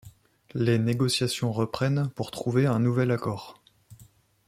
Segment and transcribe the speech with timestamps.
[0.55, 3.61] Les négociations reprennent pour trouver un nouvel accord.